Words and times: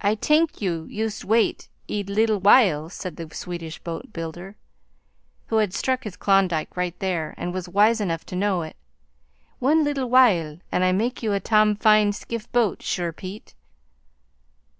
"Ay 0.00 0.16
tank 0.16 0.60
you 0.60 0.82
yust 0.90 1.24
wait 1.24 1.68
one 1.88 2.06
leedle 2.06 2.40
w'ile," 2.40 2.90
said 2.90 3.14
the 3.14 3.32
Swedish 3.32 3.78
boat 3.78 4.12
builder, 4.12 4.56
who 5.46 5.58
had 5.58 5.72
struck 5.72 6.02
his 6.02 6.16
Klondike 6.16 6.76
right 6.76 6.98
there 6.98 7.36
and 7.38 7.54
was 7.54 7.68
wise 7.68 8.00
enough 8.00 8.26
to 8.26 8.34
know 8.34 8.62
it 8.62 8.74
"one 9.60 9.84
leedle 9.84 10.10
w'ile 10.10 10.58
und 10.72 10.82
I 10.82 10.90
make 10.90 11.22
you 11.22 11.34
a 11.34 11.38
tam 11.38 11.76
fine 11.76 12.12
skiff 12.12 12.50
boat, 12.50 12.82
sure 12.82 13.12
Pete." 13.12 13.54